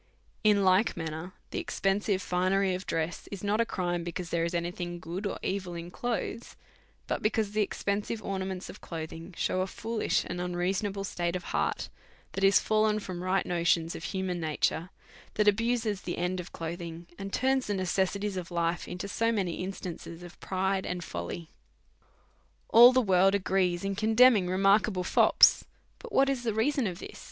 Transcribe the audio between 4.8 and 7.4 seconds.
good or evil in clothes, but